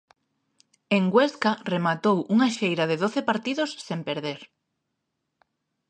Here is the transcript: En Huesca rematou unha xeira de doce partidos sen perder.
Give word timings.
En 0.95 1.03
Huesca 1.13 1.51
rematou 1.73 2.17
unha 2.33 2.49
xeira 2.57 2.85
de 2.91 2.99
doce 3.03 3.21
partidos 3.29 3.69
sen 3.87 3.99
perder. 4.07 4.39